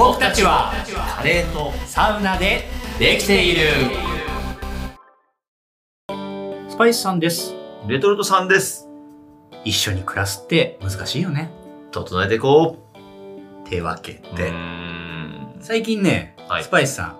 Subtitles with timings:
[0.00, 0.72] 僕たちは
[1.14, 2.62] カレーとサウナで
[2.98, 3.66] できている。
[6.70, 7.54] スパイスさんです。
[7.86, 8.88] レトルトさんです。
[9.62, 11.50] 一緒に暮らすって難しいよね。
[11.90, 12.78] 整えていこ
[13.66, 14.34] ってわけう。
[14.34, 14.54] うで
[15.60, 16.64] 最近ね、はい。
[16.64, 17.18] スパイスさん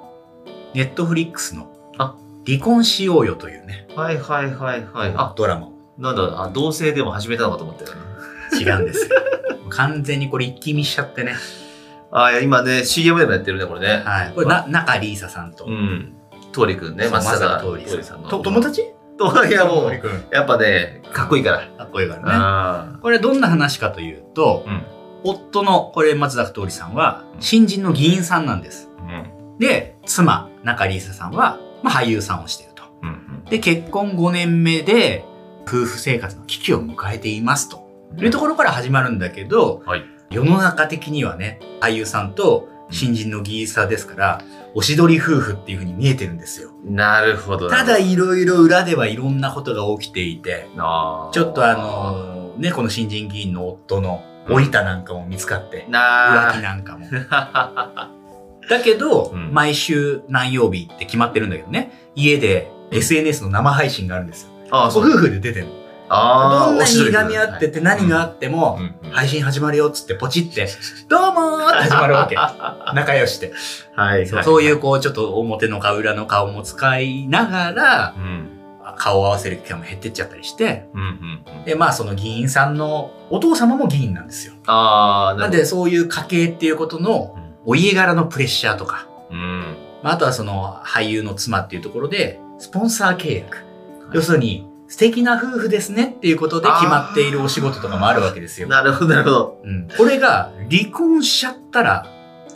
[0.73, 2.17] ネットフリックスのあ。
[2.47, 3.89] 離婚しようよというね。
[3.95, 5.13] はいはいはいはい。
[5.15, 5.73] あ、ドラマを。
[5.99, 8.01] なんだ、あ同性でも始めたのかと思ったよね。
[8.59, 9.11] 違うんですよ。
[9.69, 11.35] 完全にこれ一気見しちゃってね
[12.13, 14.03] あ、いや今ね、CM でもやってるね、これね。
[14.05, 16.15] はいこれな中里依紗さんと、うん。
[16.53, 18.29] 通りくんね、松坂通りさんの。
[18.29, 18.83] と友達？
[19.17, 19.93] といやもう、
[20.33, 21.59] やっぱね、かっこいいから。
[21.77, 24.83] かっこいいからねあこれどんな話かというと、うん
[25.23, 28.89] 夫のこれ松坂桃李さんは新人の議員さんなんです。
[29.59, 32.85] で、妻中里依紗さんは、まあ、俳優さんをしていると。
[33.03, 33.45] うん。
[33.51, 35.27] で、結婚5年目で
[35.65, 37.87] 夫婦生活の危機を迎えていますと。
[38.19, 44.43] いうところから始まるんだけど、はい世の中的にはね、俳優さんと新人の議員さんですから、
[44.75, 46.71] おしどり夫婦っていう風に見えてるんですよ。
[46.85, 47.69] なるほど。
[47.69, 57.07] ただいろいろ裏ではいろんなことが起きていて、あーちょっとあのね、この新人議員の夫の老いたなんかも見つかって、な浮気なんかも。
[58.71, 64.51] だけど、うん毎週何曜日って決まってるんだけどね、家で SNS の生配信があるんですよ。
[64.71, 65.80] あご夫婦で出てるの。
[66.11, 68.81] どんなにいがみ合ってて何があっても、
[69.13, 70.69] 配信始まるよっつってポチって、
[71.09, 72.35] どうもーって始まるわけ。
[72.95, 73.53] 仲良しで。
[73.95, 74.27] はい。
[74.27, 78.49] そうそういうこうちょっと表の顔裏の顔も使いながら、うん。
[78.97, 80.89] 顔を合わせる機会も減ってっちゃったりして。
[81.65, 84.55] で、まあその議員さんのお父様も議員なんですよ。
[84.67, 89.77] ああ、なんでそういう家系っていうことのお家柄のプレッシャーとか、うん。
[90.03, 93.65] まあ、あとはその俳優の妻っていうところで、スポンサー契約。
[94.13, 98.67] 要するに、素敵な夫婦ですねっていうことで決まっているお仕事とかもあるわけですよ。
[98.69, 99.61] なるほど、なるほど。
[99.65, 102.07] うん、これが離婚しちゃったら、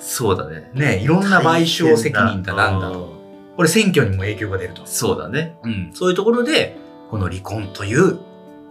[0.00, 0.68] そうだね。
[0.74, 2.94] ね、いろんな賠償責任だなんだと。
[2.94, 3.14] と。
[3.56, 4.82] これ選挙にも影響が出ると。
[4.84, 5.56] そうだね。
[5.62, 6.76] うん、そういうところで、
[7.08, 8.18] この離婚という、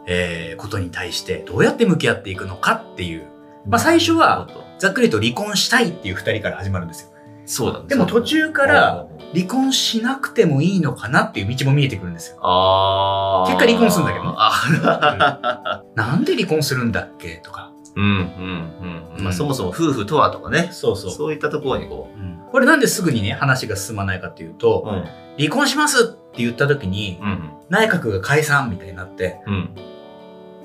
[0.08, 3.24] えーことに対してどうやって向き合っていくのかっていう、
[3.66, 7.13] まあ最初はざっくりと離婚したいっていう二人から始まるんですよ。
[7.46, 7.86] そうだね。
[7.88, 12.38] でも途中から、離婚しなくてもいいのかなっていう道も見えてくるんですよ。
[12.42, 13.48] ああ。
[13.48, 17.42] 結果離婚するんだけどねあ なんで離婚するんだっけ？
[17.44, 17.72] とか。
[17.96, 19.18] うん、うん、うん。
[19.18, 20.70] うんまあそもそも夫婦とはとかね。
[20.72, 22.10] そうそそういったところにこ
[22.52, 24.90] これなんですぐにね、話が進まないかっていうと、う。
[24.90, 25.04] うん。
[25.38, 27.50] 離婚しますって言った時に、うん。
[27.70, 29.70] 内閣が解散みたいになって、うん。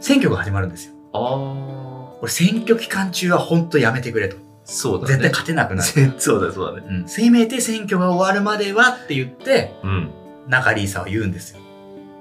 [0.00, 0.94] 選挙が始まるんですよ。
[1.14, 2.18] ああ。
[2.20, 4.36] これ選挙期間中は本当やめてくれと。
[4.70, 5.14] そうだね。
[5.14, 5.88] 絶対勝てなくなる。
[6.20, 6.86] そうだ、そうだね。
[6.88, 10.10] うん、せめて選挙が終わるまではって言って、うん。
[10.46, 11.60] 中里依紗は言うんですよ。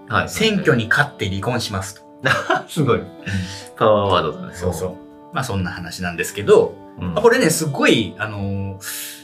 [0.07, 0.29] はい。
[0.29, 2.01] 選挙に勝って離婚しますと。
[2.67, 3.01] すごい。
[3.75, 4.53] パワーワードだね。
[4.53, 5.35] そうそう。
[5.35, 7.13] まあそんな話なんですけど、うん。
[7.13, 9.17] まあこれね、すごい、あのー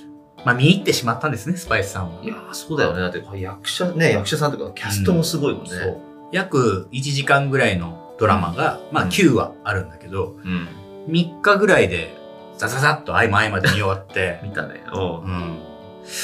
[0.45, 2.21] まあ見入ってしまったんですね、スパイスさんは。
[2.21, 2.99] いやーそうだよね。
[2.99, 5.69] だって役者、ね、役者さんとかキャストもすごいもんね。
[5.69, 5.97] そう。
[6.33, 10.67] 約1時間ぐらいのドラマが、まあうん9話あるんだけど、うん。
[11.09, 12.22] 3日ぐらいで、
[12.57, 14.83] ザザザッと合間合間で見終わって、 見たね。
[14.93, 15.59] おううん。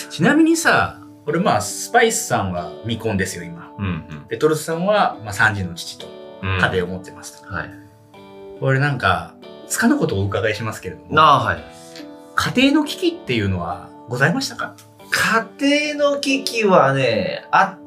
[0.10, 3.72] ちなみにさ、これまあ、スパイスさんは未婚ですよ、今。
[3.78, 6.08] うんレトルトさんは、まあ3児の父と
[6.44, 6.58] うん。
[6.60, 7.54] 家庭を持ってますと。
[7.54, 7.70] はい。
[8.60, 9.34] これなんか、
[9.68, 11.64] つかぬことをお伺いしますけれども、なあ、はい。
[12.36, 14.74] 家庭の危機っていうのはございましたか？
[15.60, 17.80] 家庭の危機はね、あっ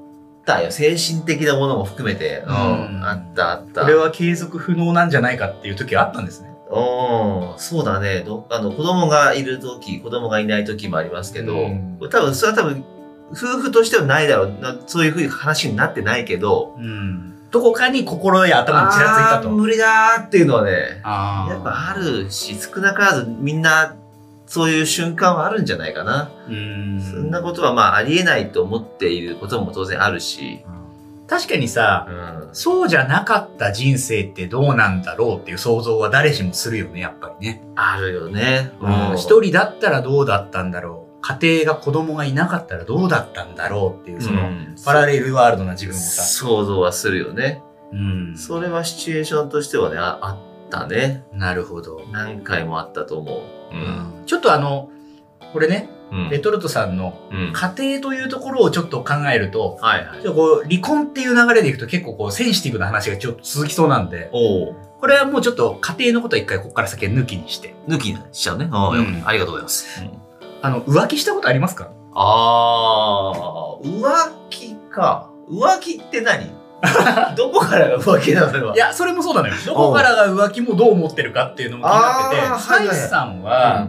[0.44, 0.70] たよ。
[0.70, 2.44] 精神的なものも含めて。
[2.46, 2.96] うん。
[2.96, 3.82] うんあったあった。
[3.82, 6.51] これは継続不能なんじゃないかっていう時はあったんですね。
[6.72, 8.20] うん、そうだね。
[8.20, 12.84] どあの子供がいる時、子供がいない時もありますけど、うん多分、それは多分、
[13.30, 14.76] 夫婦としてはないだろうな。
[14.86, 17.50] そういうふうに話になってないけど、うん。
[17.50, 19.50] どこかに心や頭にちらついたと。
[19.50, 20.70] 無理だーっていうのはね、
[21.04, 23.94] やっぱあるし、少なからずみんな、
[24.46, 26.30] そういう瞬間はあるんじゃないかな。
[26.48, 27.00] うん。
[27.00, 30.64] そんなことはまあありえないと思っていることも当然あるし、
[31.32, 32.06] 確かにさ、
[32.46, 32.54] うん。
[32.54, 37.62] そうじゃなかった人生ってどうなんだろうっていう想像は誰しもするよね、やっぱりね。
[37.74, 38.72] あるよね。
[38.80, 41.22] うん一人だったらどうだったんだろう。
[41.22, 46.22] 家庭が子供がいなかったらどうだったんだろうっていう、その、うんパラレルワールドな自分をさ。
[46.22, 47.62] 想像はするよね。
[47.92, 48.36] うん。
[48.36, 51.24] それはシチュエーションとしてはね、ああったね。
[51.32, 52.02] なるほど。
[52.12, 53.36] 何回もあったと思う。
[53.74, 53.74] う。
[53.74, 54.90] うんちょっとあの、
[55.54, 57.52] これね、うんレトルトさんのうん。
[57.52, 60.28] 家庭というところをちょっと考えると、はいはいち。
[60.28, 64.30] ょっとこう離婚っていう流れでいくと結構こうセンシティブな話がちょっと続きそうなんで。
[64.32, 67.74] これはもうちょっと家庭のことは一回ここから先は抜きにして。
[67.88, 68.68] 抜きにしちゃうね。
[68.70, 70.04] ああ、うんありがとうございます。
[70.62, 71.90] あの、浮気したことありますか？
[72.14, 74.02] ああ、浮
[74.50, 75.28] 気か。
[75.50, 76.52] 浮気って何？
[77.36, 78.74] どこからが浮気なのそれは？
[78.74, 79.54] いや、それもそうなのよ。
[79.66, 83.88] どこからが浮気もどう思ってるかっていうのも気になってて、あースパイスさんは、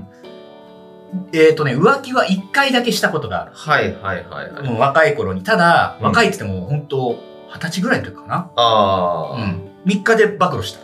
[1.33, 3.51] えっ、とね、浮気は1回だけしたことがある。
[3.54, 4.68] はいはいはいはい。
[4.68, 5.44] もう若い頃に。
[5.44, 7.19] ただ、うん若いって言っても本当
[7.54, 8.51] 二十歳ぐらいの時かな。
[8.56, 9.69] ああ、うん。
[9.86, 10.80] 3日で暴露した。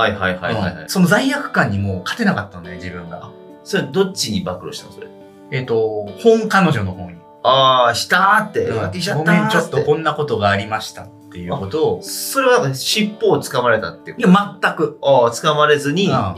[0.00, 3.30] はいはいはいはい、はいうんその罪悪感にもう勝てなかったのね、自分が。
[3.64, 5.08] それどっちに暴露したのそれ？
[5.50, 7.16] えっ、と、本彼女の方に。
[7.42, 8.66] ああ、したーって。
[8.66, 12.02] うん浮気しちゃったーごめん、ちょっとてこんなことがありましたっていうことを。
[12.02, 14.98] それはなんか尻尾を掴まれたっていや、全く。
[15.02, 16.36] ああ、掴まれずにうん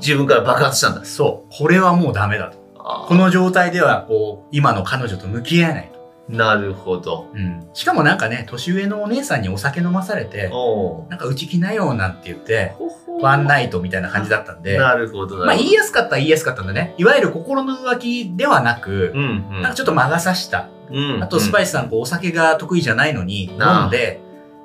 [0.00, 1.04] 自分から爆発したんだ。
[1.04, 1.54] そう。
[1.56, 2.58] これはもうダメだと。
[2.84, 6.04] あこの状態では、こう、今の彼女と向き合えないと。
[6.30, 7.28] あ、なるほど。
[7.34, 7.66] うん。
[7.72, 12.74] しかもなんかね、年上のお姉さんにお酒飲まされて、おなんかうち来なよなんて言って、
[13.08, 15.36] おワンナイトみたいな感じだったんで、なるほど。
[15.38, 16.94] まあ言いやすかったは言いやすかったんだね。
[16.98, 19.62] いわゆる心の浮気ではなくう、ん、うん。
[19.62, 20.68] なんかちょっと魔が差した。
[20.90, 24.20] うん、あとスパイイスさん、こうお酒が得意じゃないのに飲んで、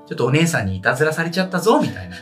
[0.07, 2.17] ちょっとお姉さんにいたずらされちゃったぞ、みたいな。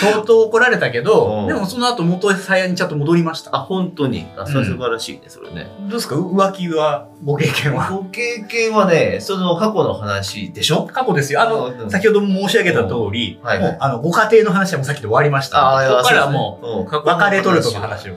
[0.00, 3.56] 相当怒られたけうど、んでもその後元さやにちゃんと戻りました。
[3.56, 4.26] あ、本当に。
[4.36, 5.68] あ、それ素晴らしいね、それね。
[5.82, 6.14] どうですか？
[6.14, 7.90] 浮気は、ご経験は？
[7.90, 10.86] ご経験はね、その過去の話でしょ？
[10.86, 11.42] 過去ですよ。
[11.42, 15.88] あの、うん先ほども申し上げた通り、はいはいもう、あの、ご家庭の話はもうさっきで終わりましたので。
[15.88, 18.14] ここからはもう、別れトルトの話を。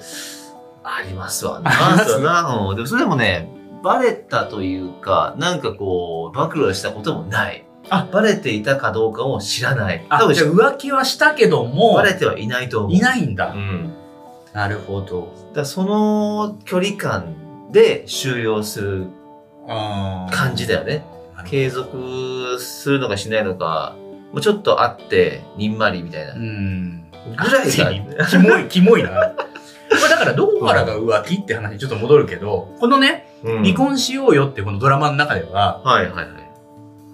[0.84, 1.72] ありますわな。
[1.72, 2.20] あります？
[2.20, 2.68] な。
[2.70, 2.76] うん。
[2.76, 3.50] でもそれでもね、
[3.84, 7.65] バレたというか、なんかこう、暴露したこともない。
[7.90, 10.06] あバレていたかどうかも知らない。
[10.10, 12.92] 多あ、分じゃあ浮気はしたけどもバ、レてはいないと思う。
[12.94, 13.58] いないんだう。
[13.58, 13.94] ん。
[14.54, 15.34] なるほど。
[15.54, 19.08] だその距離感で収容する
[19.68, 21.06] 感じだよね。
[21.46, 23.96] 継続するのかしないのか、
[24.32, 26.34] もうちょっと会って、にんまりみたいな。
[26.34, 27.06] うん。
[27.12, 27.72] ぐらい
[28.18, 29.10] がキモい、キモいな。
[29.90, 36.28] これだからどこからが浮気って話にちょっと戻るけど、このね、うん離婚しようよってこのドラマの中では、はいはいはい。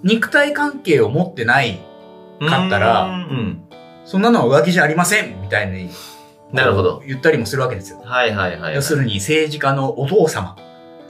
[0.02, 1.80] 肉体関係を持ってない、
[2.40, 3.62] 勝ったらうん。
[4.04, 5.90] そんなのは浮気じゃありませんみたいに、
[6.52, 8.00] なるほど言ったりもするわけですよ。
[8.04, 8.74] はいはいはいはい。
[8.74, 10.56] 要するに政治家のお父様。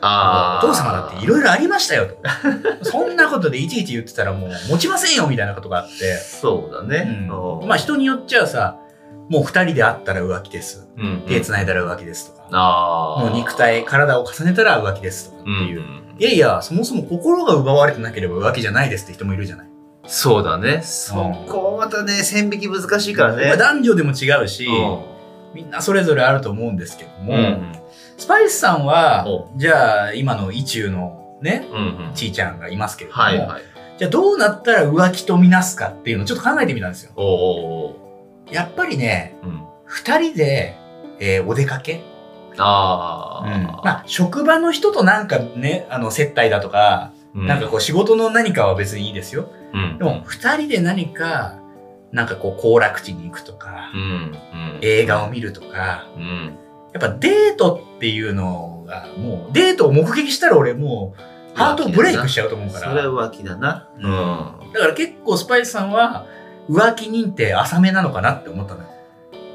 [0.05, 2.17] あお父様だっていろいろありましたよと。
[2.83, 6.17] そんなことでいちいち言ってたらもう持ちませんよみたいなことがあって。
[6.17, 7.29] そうだね。
[7.31, 8.79] うんまあ人によっちゃさ、
[9.29, 10.89] もう二人で会ったら浮気です。
[10.99, 12.49] うん手繋いだら浮気ですとか。
[12.51, 13.21] ああ。
[13.23, 16.02] もう肉体、体を重ねたら浮気ですとかってうんいう。
[16.23, 19.67] いやいや、そもそも心が奪われてなければ浮気じゃないですって人もいるじゃない。
[20.07, 20.81] そうだね。
[20.85, 21.15] そ
[21.49, 23.47] こまたね、線引き難しいからね。
[23.49, 25.01] まあ男女でも違うし、う
[25.53, 27.39] みんなそれぞれあると思うんですけども、ん。
[27.39, 27.73] うん
[28.17, 31.79] スパイスさんはお、じゃあ今の意中のね、うん。
[31.79, 33.63] うんちいちゃんがいますけれども、はいはい。
[33.99, 37.11] じゃあどうなったら浮気とみなすかっていうのをちょっと考えてみたんですよ。
[37.17, 39.47] おおやっぱりね、ー。
[39.49, 39.63] うん。
[39.87, 40.77] 二人で、
[41.19, 42.01] えーお出かけ、
[42.59, 43.45] あ
[43.85, 47.39] まあ、職場の人となんかね、あの、接待だとか、あ。
[47.39, 49.49] なんかこう仕事の何かは別にいいですよ。
[49.73, 49.99] うん。
[49.99, 51.59] でも、二人で何か、
[52.13, 54.01] なんかこう、行楽地に行くとかう、ん。
[54.01, 54.79] うん。
[54.83, 56.59] 映画を見るとか、うん。
[56.93, 61.23] やっぱデートっていうのが、もう、デートを目撃したら俺もう、
[61.55, 62.91] ハートブレイクしちゃうと思うから。
[62.91, 63.89] それは浮気だな。
[63.97, 64.73] うん。
[64.73, 66.27] だから結構スパイスさんは、
[66.69, 68.89] 浮気認定浅めなのかなって思ったのよ。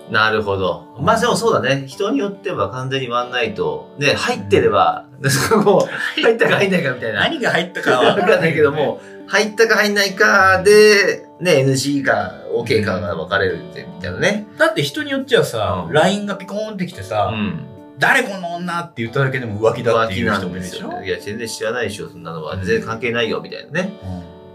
[0.09, 0.85] なるほど。
[0.99, 1.85] まあでもそうだね。
[1.87, 3.93] 人によっては完全にワンナイト。
[3.97, 7.19] ね、入ってれば、そこ入ったか入んないかみたいな。
[7.21, 14.47] 何が入ったかはわかんないけども、入ったか入んないかで、ね、NG か OK かが分かれるって、みたいなね。
[14.57, 17.65] だって人によっちゃさ、うん LINE がピコーンってきてさ、ん。
[17.99, 21.03] 誰この女って言っただけでも浮気だっていう人もいるでしょ？
[21.03, 22.55] いや、全然知らないでしょ、そんなのは。
[22.57, 23.93] 全然関係ないよ、みたいなね。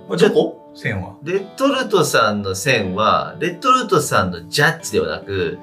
[0.08, 0.16] うん。
[0.16, 0.61] どこ？
[0.74, 1.16] 線は？
[1.22, 5.58] レッドルトさんの線は、レッドルトさんのジャッジではなく、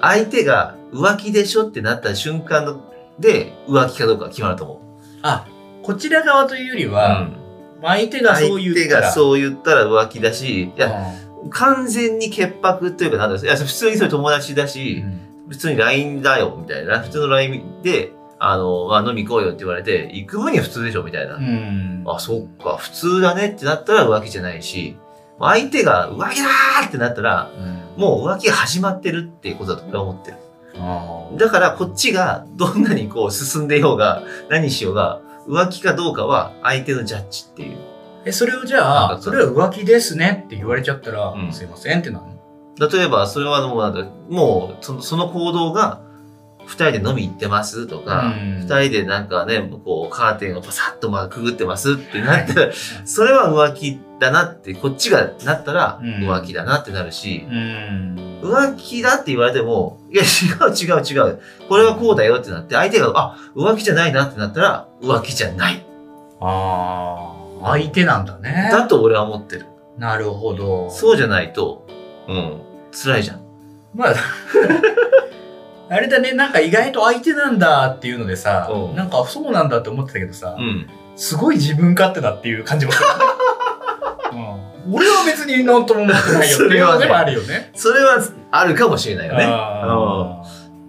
[0.00, 2.80] 相手が浮気でしょってなった瞬間の
[3.18, 4.78] で、浮気かどうか決まると思う。
[5.22, 5.46] あ、
[5.82, 7.42] こちら側というよりは、うん
[7.84, 9.00] 相手がそう言ったら。
[9.00, 11.12] がそう言ったら浮気だし、いや、
[11.44, 15.04] う完全に潔白というか、なんだいや、普通にそれ友達だんし、
[15.48, 17.00] 普通に LINE だよ、みたいな。
[17.00, 18.12] 普通の LINE で、
[18.44, 21.36] あの、まあ、飲み行こうよって言われて、行く分には普通でしょ、みたいな。
[21.36, 22.04] うん。
[22.06, 24.96] あ、そっか、普通だねってなったら浮気じゃないし、
[25.38, 28.00] 相手が浮気だーってなったら、うん。
[28.02, 30.36] もう浮気が始まってるっていうことだと俺は思ってる。
[31.38, 37.78] だからこっちがどんなにこう進んでようが、何しようが、浮気かどうかは相手のジャッジっていう。
[38.24, 42.88] え、それをじゃあ、それは浮気ですねって言われちゃったら、うんすいませんってなるの？
[42.88, 46.00] 例えば、それはもうもうそのその行動が、
[46.66, 52.72] 二人で飲み行ってますとか、うん二人でなんかね、こうカーテンをパサッとまあくぐってますってなって、
[53.04, 58.40] それは浮気だなって、こっちがなったらうん浮気だなってなるし、うん。
[58.42, 60.26] 浮気だって言われても、いや違
[60.68, 61.40] う違う違う。
[61.68, 65.84] これはこうだよってなって、相手が、あ、浮気じゃないなってなったら、浮気じゃない。
[66.40, 68.68] ああ、相手なんだね。
[68.72, 69.66] だと俺は思ってる。
[69.98, 70.90] なるほど。
[70.90, 71.86] そうじゃないと、
[72.28, 72.60] うん、
[72.92, 73.42] 辛いじゃん。
[73.94, 74.14] まあ、
[75.88, 80.88] あれだね、なんか意外と相手なんだっていうのでさ、うんなんかそうなんだって思ってたけどさ、うん。
[81.16, 83.08] すごい自分勝手だっていう感じもする、
[84.32, 84.94] うん。
[84.94, 87.70] 俺は別になんとも思ってないよっていう のでもあるよね。
[87.74, 88.18] それは
[88.50, 89.44] あるかもしれないよね。
[89.46, 90.42] あ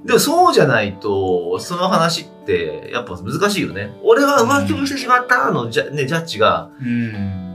[0.05, 3.93] でもそうじゃないと、その話ってやっぱ難しいよね。
[4.03, 6.89] 俺は浮気をしてしまったのジャ,、ね、ジャッジが、ーう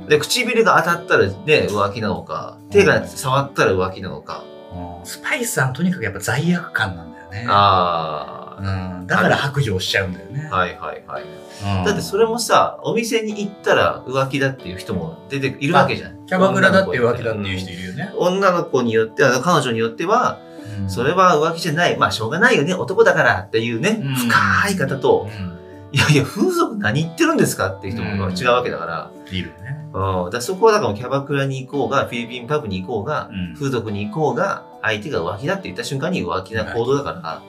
[0.05, 0.07] ん。
[0.09, 1.33] で、唇が当たったらね、
[1.69, 4.43] 浮気なのか、手が触ったら浮気なのか。
[4.43, 4.59] うん
[5.05, 7.47] スパイスさんとにかくやっぱ罪悪感なんだよね。
[7.49, 9.07] あうん。
[9.07, 10.57] だから白状しちゃうんだよねあ、。
[10.57, 11.23] はいはいはい。
[11.23, 16.27] うんだってそれもさ、お店に行ったら浮気だっていう人も出ているわけじゃん。
[16.27, 18.13] キャバクラだって浮気だっていう人いるよね。
[18.17, 20.39] 女の子によっては、彼女によっては、
[20.81, 21.97] うんそれは浮気じゃない。
[21.97, 22.73] まあ、しょうがないよね。
[22.75, 25.59] 男だからっていうね、うん深い方と、うん
[25.91, 29.68] いやいや、風俗何言ってるんですかっていう人もうん違うわけだから、いるね。
[29.93, 30.31] うん。
[30.31, 37.43] だそこはだからキャバクラに行こうが、フィリピンパブに行こうが、うん風俗に行こうが、相手が浮気だって言った瞬間に浮気な行動だから、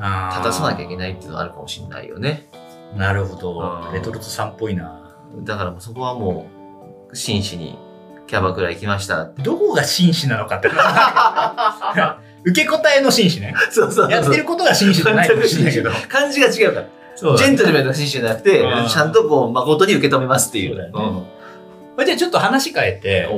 [0.00, 2.48] あー正さなきゃいけないっていうのはあるかもしれないよね。
[2.96, 3.90] なるほどう。
[3.90, 5.14] んレトルトさんっぽいな。
[5.40, 6.46] だからもうそこはも
[7.10, 7.78] う、真摯に
[8.26, 9.26] キャバクラ行きました。
[9.26, 10.68] どこが紳士なのかって。
[12.44, 13.54] 受け答えの紳士ね。
[13.70, 15.90] そうそうやってることが紳士じゃないかもしれないけど。
[16.08, 16.86] 感じが違うから。
[17.36, 20.68] ジェントルメンな紳士じゃなくてうん、ちゃんとこう、誠に受け止めますっていう。
[20.70, 21.37] そうだよね
[22.04, 23.28] じゃあちょっと話変えうんて、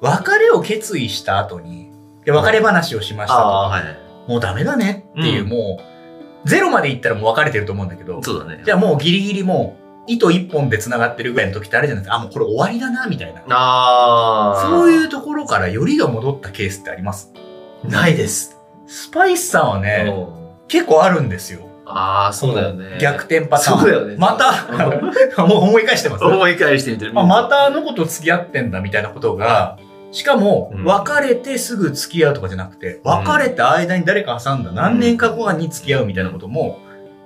[0.00, 1.90] 別れを決意した後に、
[2.24, 3.40] で別れ話をしましたと。
[3.42, 3.82] ああ、はい。
[4.28, 5.78] もうダメだねっていう、うんも
[6.44, 8.62] う、ゼロまでいったらもう別れてると思うんだけど、そうだね。
[8.64, 12.16] じゃあもうギリギリもう、糸一本で繋がってるぐらいの時ってあるじゃないですか。
[12.16, 13.42] あ、もうこれ終わりだな、みたいな。
[13.48, 14.68] ああ。
[14.70, 17.32] そういうところからよりが戻ったケースってあります？
[17.84, 18.56] ないです。
[18.86, 21.62] スパイスさんはね、うん結構あるんですよ。
[21.92, 22.98] ああ、そうだよね。
[23.00, 23.78] 逆転パターン。
[23.80, 26.24] そうだよねまた、もう思い返してます。
[26.24, 27.12] 思い返してみてる。
[27.14, 29.78] あまたあの子と付き合ってんだみたいなことが、
[30.12, 36.78] しかも、うん別れてすぐ付き合うとかじゃなくて、別れて間に誰か挟んだ何年か後に付き合うみたいなことも、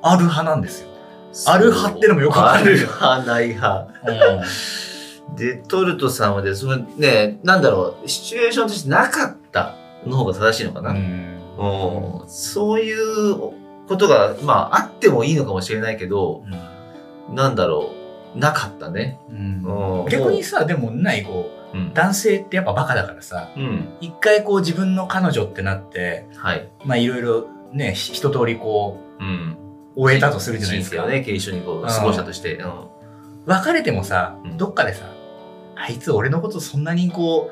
[0.03, 0.89] ある派なんですよ。
[1.47, 3.89] ある派ってのもよくわかるある派、ない派。
[5.37, 9.75] で、トルトさんはで、そのね、なんだろう、シチュエーションとしてなかった
[10.07, 10.91] の方が正しいのかな。
[10.91, 10.99] うん。
[11.57, 16.45] うんそういうことが、まあ、あってもいいのかもしれないけど、
[17.31, 17.93] なんだろ
[18.35, 19.19] う、なかったね。
[19.31, 21.95] うんうん逆にさ、でもない、こう、うん。
[21.95, 23.89] 男性ってやっぱバカだからさ、うん。
[24.01, 26.69] 一回こう自分の彼女ってなって、はい。
[26.85, 29.57] まあいろいろね、ひ一通りこうん。
[29.97, 31.07] う、終えたとするじゃないですか。
[31.07, 32.57] ね、一緒にこう、過ごしたとして。
[32.57, 32.73] うん。
[33.47, 35.05] 別れてもさうん、どっかでさ、
[35.77, 37.51] あいつ俺のことそんなにこ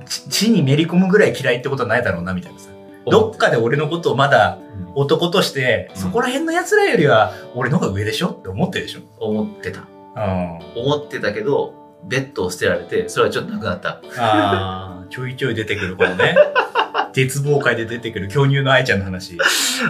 [0.00, 2.70] う、ち地にめり込むぐらい嫌いってことはないだろうな、みたいなさ。
[3.06, 4.67] どっかで俺のことをまだうん
[4.98, 8.28] 男として、うんそこら辺の奴らよりは俺の方が上でしょ？
[8.28, 9.00] って思ってるでしょ？
[9.20, 9.80] 思ってた。
[9.80, 9.84] う
[10.20, 10.58] ん。
[10.82, 11.74] 思ってたけど、
[12.04, 14.00] ベッドを捨てられて、それはちょっとなくなった。
[14.18, 16.34] ああ、ちょいちょい出てくるこのね、
[17.12, 19.36] 絶望界で出てくる巨乳の愛ちゃんの話。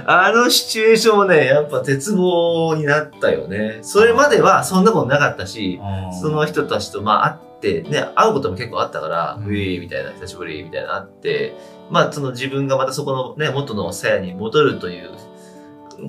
[0.06, 3.78] あのシチュエーションもね、やっぱ絶望になったよね。
[3.82, 5.80] それまではそんなことなかったし、
[6.20, 7.30] その人たちとまあ
[7.62, 11.54] 会って、ね、会うことも結構あったから、うんういみたいな、久しぶりみたいなあって、
[11.90, 15.10] まあその自分がまたそこのね、元の鞘に戻るという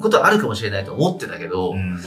[0.02, 2.00] ことはあるかもしれないと思ってたけど、うん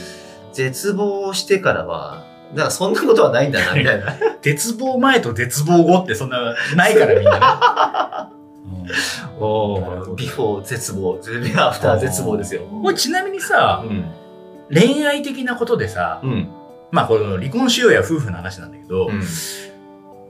[0.53, 4.15] 絶望してからは、なんかそんなことはないんだな、みたいな。
[4.41, 8.43] 絶望前と絶望後ってそんなないからみんなね。
[9.39, 11.19] おなるほどビフォー絶望、
[11.59, 12.61] アフター絶望ですよ。
[12.83, 14.05] これちなみにさ、うん。
[14.71, 16.49] 恋愛的なことでさ、うん。
[16.91, 19.23] まあこの離婚しようや夫婦の話なんだけど、うん。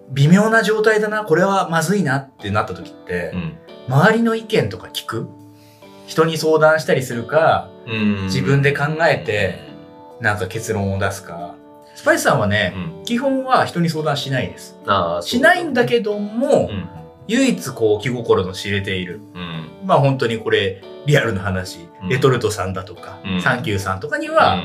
[0.09, 3.57] 微妙な状態だな、これはまずいなってなった時って、うん。
[3.87, 5.27] 周りの意見とか聞く？
[6.07, 9.59] 人に相談したりするか、うん自分で考えて、
[10.21, 11.55] なんか結論を出すか。
[11.95, 13.03] スパイスさんはねう、ん。
[13.05, 14.77] 基本は人に相談しないです。
[15.21, 16.87] しないんだけども、うん。
[17.27, 19.21] 唯一こう気心の知れている。
[19.33, 19.69] うん。
[19.85, 24.61] まあ本当にこれリアルな話、うんレトルトさんだとか、うんサンキューさんとかには、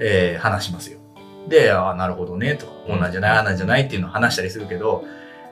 [0.00, 0.99] えー話しますよ。
[1.48, 5.04] で、ああ、なるほどね、とか、こんなんじゃない、あんなんじゃないっていうのを話したりするけど、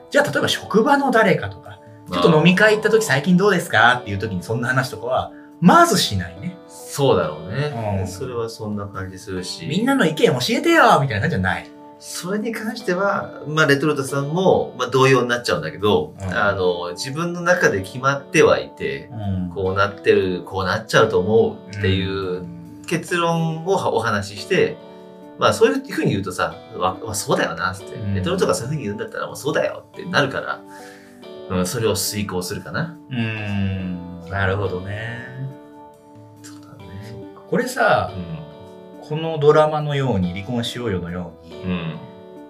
[0.09, 1.79] じゃあ例えば職場の誰かとか、
[2.11, 3.99] ちょっと飲み会行った時最近どうですか？
[4.01, 5.31] っていう時にそんな話とかは、
[5.61, 6.57] まずしないね。
[6.67, 7.99] そうだろうね。
[8.01, 9.67] うんそれはそんな感じするし。
[9.67, 11.67] みんなの意見教えてよみたいな感じじゃない。
[11.99, 22.45] それに関しては、まあ、レトルトさんも、まあ、同様になっちゃうんだけど、うんあの、自分の中で決まってはいて、うんこうなってる、こうなっちゃうと思うっていう
[22.87, 24.77] 結論をお話しして、
[25.39, 27.95] まあ、そういうふうに言うとさ、わわそうだよな、つって。
[27.95, 30.59] うんレトルトがそういうふうに言うんだったら、そうだよってなるから、
[31.49, 32.97] うん、それを遂行するかな。
[33.09, 35.25] うーん、なるほどね。
[36.43, 37.15] そうだね。
[37.49, 39.07] これさう、ん。
[39.07, 41.99] このドラマのように、離婚しようよのように、うん。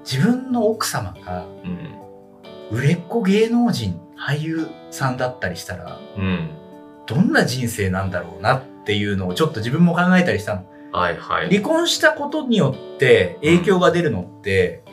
[0.03, 1.95] 自分の奥様がうん。
[2.71, 6.49] 売れっ子芸能人、俳優さんだったりしたら、うん。
[7.05, 10.65] どんな人生なんだろうなっていうのをちょっと自分も考えたりしたの。
[10.91, 11.49] はいはい。
[11.49, 14.83] 離婚したことによって影響が出るのって、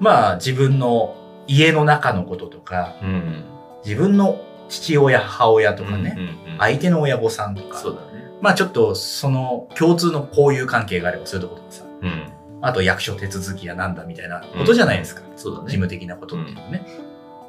[0.00, 3.44] まあ自分の家の中のこととか、うん。
[3.84, 7.96] 自分の父親、母親とかね、うんうんうん相手の親御さんとか、ね。
[8.40, 12.32] まあちょっとその共通の交友関係があればそういうとことかさ、うん。
[12.62, 15.22] あと役所手続きやなんだみたいなことじゃないですか。
[15.36, 15.66] そうだね。
[15.66, 16.86] 事務的なことっていうのはね。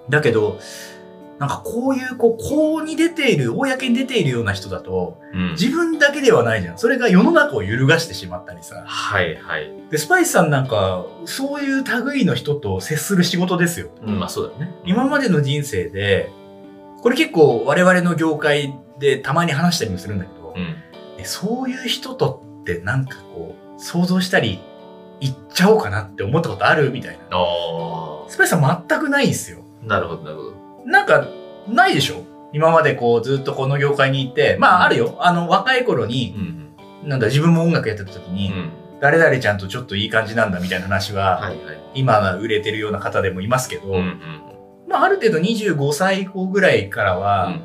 [0.10, 0.60] だけど、
[1.40, 5.52] なんかこういう、こう、公に出ている、公に出ているような人だと、うん。
[5.52, 6.78] 自分だけではないじゃん。
[6.78, 8.84] それが世の中を揺るがしてしまったりさ。
[8.86, 9.70] はいはい。
[9.92, 13.90] で、スパイスさんなんか、そういう類の人と接する仕事ですよ。
[14.02, 14.74] うん、まあそうだね。
[14.86, 16.32] 今までの人生で、
[17.02, 20.76] これ結構我々の業界でたまに話したりもするんだけど、うん。
[21.18, 24.62] えそういう人とってなんかこう、想像したり、
[25.20, 27.20] 行っちゃおうかなって思ったことあるみたいな。
[27.32, 29.60] あスパイスさん全くないんですよ。
[29.84, 29.88] あ。
[29.88, 30.55] なるほどなるほど。
[30.86, 31.28] なんか、
[31.68, 32.24] ないでしょ？
[32.54, 35.18] 今までこう、ずっとこの業界にいて、まああるよ。
[35.20, 37.10] あの、若い頃うに、ん。
[37.10, 38.72] なんだ、自分も音楽やってた時うに、ん。
[39.02, 41.78] 誰々ちゃんとちょっといい感じなんだみたいな話は、はいはい。
[41.96, 44.20] 今売れてるような方でもいますけど、うんうん
[44.88, 47.62] まあある程度25歳後ぐらいからうは、ん。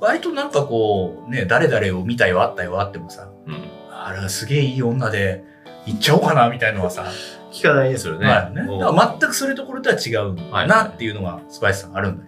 [0.00, 3.62] 割となんかこう、ね、誰々を見たよ、あったよ、あってもさ、うん。
[3.90, 5.42] あれすげえいい女で、
[5.86, 7.06] 行っちゃおうかな、みたいのはさ、
[7.50, 8.26] 聞かないね、それね。
[8.26, 8.62] ないよね。
[8.62, 12.27] うんだから全くそれところとは違うんだなっていうのがスパイスさんあるんだけ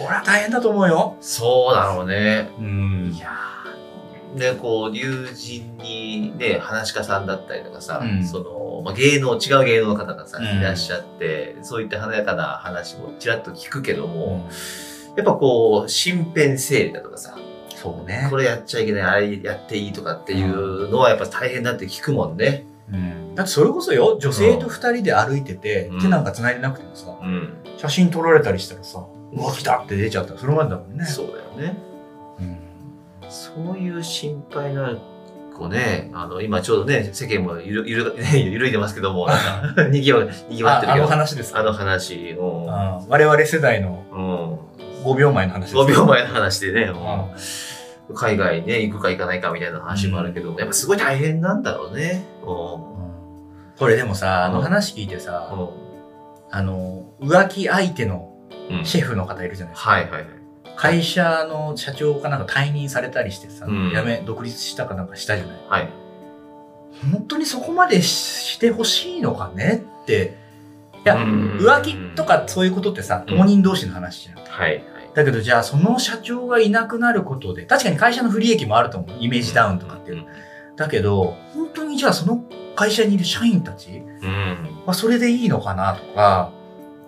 [0.00, 1.16] これは大変だと思うよ。
[1.20, 2.50] そうだろうね。
[2.58, 3.18] うんい。
[3.20, 14.50] やーで、こう、友人にね、話し家さんだったりとかさ、うんその、まあ、芸能、違う芸能の方がさ、うんいらっしゃって、そういった華やかな話もちらっと聞くけどうも、ん
[15.16, 17.36] やっぱこう、身辺整理だとかさ、
[17.74, 18.36] そうねこ。
[18.36, 22.64] れやっちゃいけない、あれやっていいとかっていうのはやっぱ大変だって聞くもんね。
[22.92, 27.52] うんだってそれこそよ、女性と二人で歩いてて、うん手なんか繋いでなくてもさ、うん。
[27.78, 31.04] 写真撮られたりしたらさ、うわ、来たって出ちゃったらそれまでだもんね。
[31.04, 31.78] そうだよね。
[32.40, 32.58] うん。
[33.30, 34.98] そういう心配な
[35.60, 39.28] こうね、あの、今ちょうどね、世間もゆる、ゆる、ね、揺るいでますけども、
[39.90, 41.60] にぎわ、にぎわってるああのけど、話ですか？
[41.60, 42.70] あの話、うん。
[42.70, 44.70] あ我々世代のうん。
[45.04, 46.92] 5秒前の話です5秒前の話でね、うんう
[47.26, 47.30] ん
[48.12, 52.24] 海外ね、行くか行かないかみたいな話もあるけど、やっぱすごい大変なんだろうね。
[52.42, 55.58] うこれでもさ、あのうん話聞いてさ、ん。
[55.58, 55.68] うん。
[56.50, 58.29] あの、浮気相手のうん
[58.84, 59.90] シェフの方いるじゃないですか。
[59.90, 60.24] はいはいはい。
[60.76, 65.56] 会社の社長かなんか退任されたりしてさ、うん辞め、独立したかなんかしたじゃない？
[65.68, 65.88] はい。
[67.12, 68.08] 本当にそこまでし
[68.54, 70.38] してほしいのかねって。
[71.04, 74.36] いや、うん浮気とかそういうことってさ、当人同士の話じゃん。
[74.44, 74.84] はいはい。
[75.14, 79.16] だけどじゃあその社長がいなくなることで、確かに会社の不利益もあると思う。
[79.18, 80.24] イメージダウンとかっていうの。
[80.76, 82.44] だけど、本当にじゃあその
[82.76, 84.82] 会社にいる社員たちうん。
[84.86, 86.52] はそれでいいのかなとか、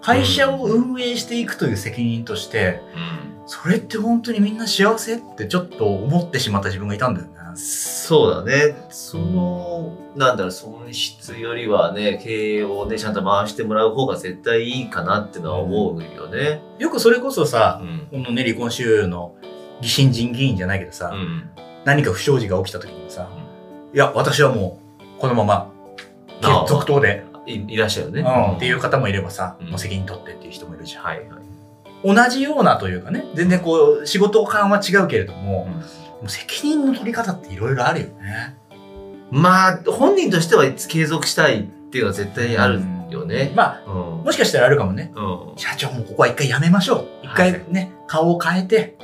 [0.02, 3.46] 会社を運営していくという責任として、うん。
[3.46, 7.32] それって本当にみんな幸せってちょっと思ってしまった自分がいたんだよね。
[7.54, 8.74] そうだね。
[8.90, 16.62] その、なんだろう、損失よりはね、経営をね、ちゃんと回してもらう方が絶対いいかなってのは思うよね。
[16.78, 18.22] よくそれこそさう、ん。
[18.24, 19.34] このね、離婚収容の
[19.80, 21.50] 疑心人議員じゃないけどさ、うん。
[21.84, 23.28] 何か不祥事が起きた時にさ、
[23.94, 24.80] いや、私はも
[25.18, 25.70] う、このまま、
[26.66, 28.20] 続投で、いいらっしゃるね。
[28.20, 31.04] うん、っていう方もいればさ、うんもう責任取ってっていう人もいるじゃん。
[31.04, 31.28] はいはい。
[32.04, 35.82] 同じようなというかね、全然こう、仕事感は違うけれども、も
[36.26, 38.56] う責任の取り方っていろいろあるよね。
[39.30, 43.52] まあ、本人としては継続したいっていうのは絶対あるよね。
[43.54, 44.24] まあ、うん。
[44.24, 45.12] もしかしたらあるかもね。
[45.14, 45.20] う
[45.54, 45.56] ん。
[45.56, 47.08] 社長もここは一回やめましょう。
[47.22, 48.96] 一回ね、顔を変えて、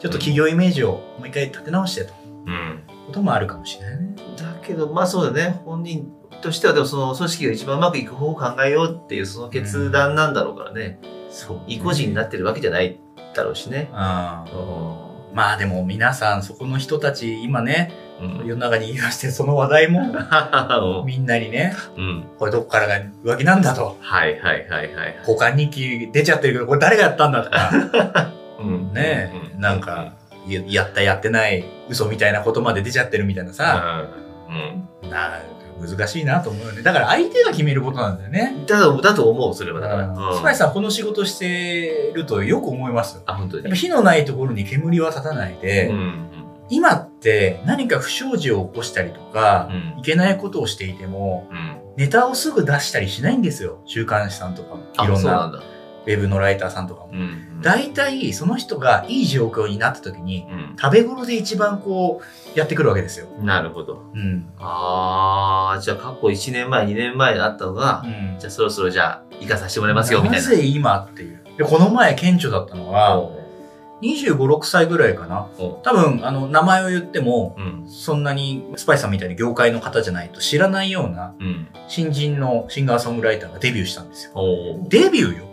[0.00, 2.14] ちょっと企業イメージをもう一回立て直してと。
[2.46, 2.82] うん。
[3.06, 4.16] こともあるかもしれないね。
[4.36, 5.60] だけど、まあそうだね。
[5.64, 10.98] 本人としては、でもその組織が一番うまくいく方を考えようっていうその決断なんだろうからね。
[11.30, 12.98] そう意固地になってるわけじゃない
[13.34, 13.88] だろうしね。
[13.92, 18.46] あうまあでも皆さんそこの人たち今ね、ん。
[18.46, 21.06] 世の中に言いましてその話題もうん。
[21.06, 22.24] みんなにね、うん。
[22.38, 23.96] これどこからが浮気なんだと。
[24.00, 25.16] はいはいはいはい。
[25.26, 30.12] 交換日記出ちゃってるけど、これ誰がやったんだとか、 うんねえ、なんか、
[30.48, 34.08] ややったやってない嘘みたいなことまで出ちゃってるみたいなさ、
[34.48, 35.10] うん。
[35.10, 36.82] なんか難しいなと思うよね。
[36.82, 38.64] だから相手が決めることなんだよね。
[38.66, 39.80] だと、だと思う、それは。
[39.80, 40.34] だから。
[40.34, 43.22] スパイスさんこの仕事してるとよく思いますよ。
[43.26, 43.76] あ、本当にやっぱ。
[43.76, 46.24] 火のないところに煙は立たないで、うん。
[46.70, 50.00] 今って何か不祥事を起こしたりとかう、ん。
[50.00, 51.76] いけないことをしていても、うん。
[51.96, 53.80] ネタをすぐ出したりしないんですよ。
[53.84, 54.82] 週刊誌さんとかも。
[54.82, 55.60] いあ、ろんなそうなんだ。
[56.08, 57.10] ウェブのライターさんとかも。
[57.12, 57.60] うん。
[57.60, 62.22] 大体、その人がいい状況になった時に、う食べ頃で一番こ
[62.54, 63.26] う、やってくるわけですよ。
[63.38, 63.44] ん。
[63.44, 64.04] なるほど。
[64.14, 64.50] うん。
[64.58, 70.48] あー、じゃあ過去1年前、2年前にあったのが、うんじゃあそろそろじゃあ、行かさせてもらいますよ、みたいな。
[70.48, 71.44] なぜ今っていう。
[71.58, 73.28] で、この前顕著だったのは、
[74.00, 75.48] 25、6歳ぐらいかな。
[75.58, 77.84] お多分、あの、名前を言っても、うん。
[77.88, 81.68] そんなにスパイスさんみたいに業界の方じゃないと知らないようなうん。
[81.88, 84.32] 新人のシンガーソングライターがデビューしたんですよ。
[84.88, 85.47] デビューよ。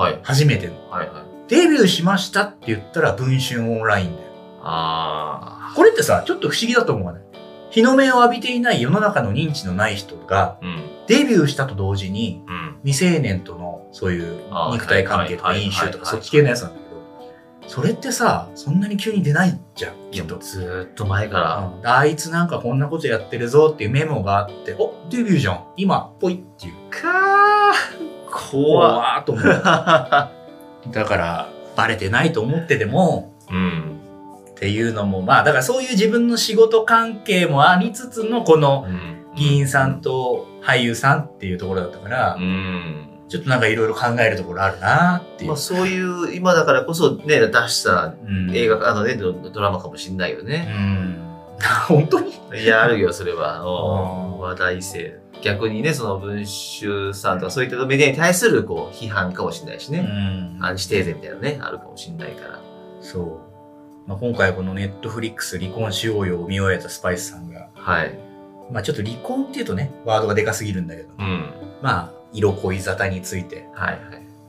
[0.00, 0.20] はい。
[0.22, 0.90] 初めての。
[0.90, 1.24] はいはい。
[1.48, 4.28] デビューしましたって言ったら文春オンラインだよ。
[4.62, 7.22] あこれってさ、ちょっと不思議だと思わない？
[7.70, 10.64] 日の目を浴びていない世の中の認知のない人がー。
[10.64, 10.82] うん。
[11.06, 12.78] デビューしたと同時にうん。
[12.82, 14.40] 未成年とのそういう
[14.72, 16.84] 肉体関係とか飲酒とかそっち系のやつなんだけ
[17.66, 20.38] ど、それってさ、そんなに急に出ないじゃん、きっと。
[20.38, 21.72] ずーっと前から。
[21.78, 26.72] うんあいつなんかこんなことやってるぞっていうメモがあって、お、デビューじゃん今、ぽいっていう。
[26.90, 28.19] かー。
[28.30, 29.24] 怖っ。
[29.24, 29.44] と思う。
[29.44, 34.00] だから、バレてないと思ってても、うん。
[34.50, 38.86] っていうのも、まあ、だからそういう自分の仕事関係もありつつの、この
[39.34, 43.06] 議員さんと俳優さんっていうところだったから、うん。
[43.28, 45.56] ちょっとなんかいろいろ考えるところあるなっていうまあ、。
[45.56, 50.64] そういう、今だからこそね、出したうん映画、あのね、ドドラマかもしんないようね。
[50.64, 51.29] ん。
[51.88, 52.32] 本当に？
[52.62, 53.62] いや、あるよ、それは。
[54.38, 55.18] 話題性。
[55.42, 60.00] 逆にね、その文集さんとかそういったメディアに対するこう批判かもしれないしうね。
[60.00, 62.60] んアンチテーゼみたいなのね、あるかもしれないから。
[63.00, 64.08] そう。
[64.08, 68.18] まあ、今回このネットフリックス離婚しようよを見終えたスパイスさんが、はい。
[68.70, 71.52] まあちょっと離婚っていうとね、ワードがでかすぎるんだけど、うん。
[71.80, 74.00] まあ、色恋沙汰について、はいはい。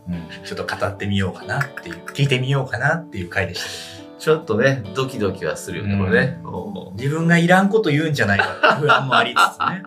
[0.10, 6.39] うん、ちょっと語ってみようかなっていう、聞いてみようかなっていう回でしたけちょっとね、ドキドキはするよね、うんこれね。
[6.43, 9.84] ど、自分がいらんこと言うんじゃないかって不安もありつつね。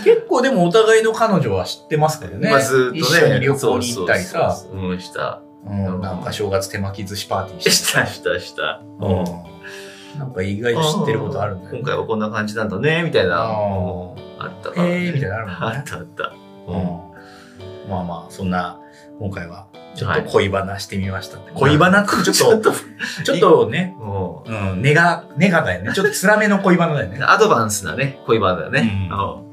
[0.02, 2.50] 結構でもお互いの彼女は知ってますからね。
[2.50, 5.42] まあずーっとね、一緒に旅行に行ったりさ、そうん、した。
[5.66, 8.80] うん、なんか正月手巻き寿司パーティーしたしたした。
[8.98, 9.24] うん。
[10.18, 11.78] なんか意外と知ってることあるんだよね。
[11.80, 13.42] 今回はこんな感じなんだね、みたいな。
[13.42, 13.48] あ
[14.38, 16.32] あったから、へーみたいなのあるもんね あったあった。
[16.66, 17.90] うん。
[17.90, 18.78] まあまあ、そんな、
[19.18, 21.52] 今回は、ちょっはいと恋バナしてみましたって。
[21.54, 22.72] 恋バナってちょっと、
[23.24, 25.92] ちょっとね、もうん、ネガ、ネガだよね。
[25.94, 27.24] ちょっと辛めの恋バナだよねう、。
[27.24, 29.08] アドバンスなね、恋バナだよね。
[29.10, 29.46] うんうん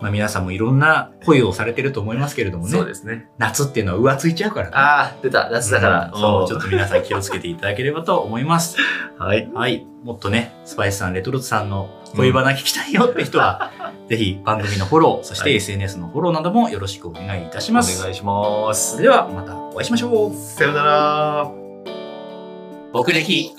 [0.00, 2.70] まあ皆さんもいろんな恋をされてると思いますけれどもね。
[2.72, 3.28] そうですね。
[3.38, 4.72] 夏っていうのは浮ついちゃうからね。
[4.74, 6.10] ああ、出た、夏だから。
[6.12, 8.76] うんそう、うんちょっと皆さん気をつけていただければと思います。
[9.18, 9.48] はい。
[9.54, 9.86] はい。
[10.02, 13.72] もっとね、スパイスさん、レトルトさんの恋バナ聞きたいよって人は、
[14.08, 18.00] ぜひ番組のフォロー、そして SNS のフォローなどもよろしくお願いいたしおます。
[18.00, 18.92] 願いします。
[18.92, 20.34] それではまたお会いしましょう。
[20.34, 21.50] さよなら。
[22.92, 23.52] 僕歴